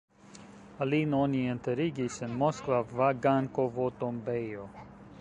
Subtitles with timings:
[0.91, 4.69] Lin oni enterigis en moskva Vagankovo-tombejo.